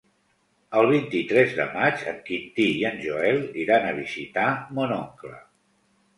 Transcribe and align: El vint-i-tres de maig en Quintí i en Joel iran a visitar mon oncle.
El 0.79 0.85
vint-i-tres 0.91 1.53
de 1.59 1.67
maig 1.75 2.01
en 2.13 2.17
Quintí 2.31 2.65
i 2.71 2.81
en 2.91 2.99
Joel 3.05 3.39
iran 3.67 3.87
a 3.91 3.93
visitar 4.01 4.49
mon 4.81 4.97
oncle. 4.99 5.37